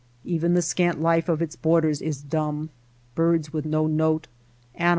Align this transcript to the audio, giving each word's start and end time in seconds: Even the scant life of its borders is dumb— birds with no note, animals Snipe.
Even 0.25 0.55
the 0.55 0.63
scant 0.63 0.99
life 0.99 1.29
of 1.29 1.43
its 1.43 1.55
borders 1.55 2.01
is 2.01 2.23
dumb— 2.23 2.71
birds 3.13 3.53
with 3.53 3.65
no 3.67 3.85
note, 3.85 4.27
animals 4.73 4.77
Snipe. 4.77 4.89